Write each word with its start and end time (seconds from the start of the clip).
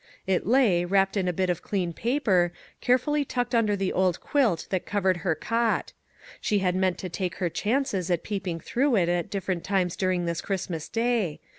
It 0.25 0.47
lay, 0.47 0.83
wrapped 0.83 1.15
in 1.15 1.27
a 1.27 1.31
bit 1.31 1.51
of 1.51 1.61
clean 1.61 1.93
paper, 1.93 2.51
carefully 2.81 3.23
tucked 3.23 3.53
under 3.53 3.75
the 3.75 3.93
old 3.93 4.19
quilt 4.19 4.65
that 4.71 4.83
covered 4.87 5.17
her 5.17 5.35
cot. 5.35 5.93
She 6.39 6.57
had 6.57 6.75
meant 6.75 6.97
to 6.97 7.07
take 7.09 7.35
her 7.35 7.49
chances 7.51 8.09
at 8.09 8.23
peeping 8.23 8.61
through 8.61 8.95
it 8.95 9.09
at 9.09 9.29
different 9.29 9.63
times 9.63 9.95
during 9.95 10.25
this 10.25 10.41
Christmas 10.41 10.89
Day. 10.89 11.39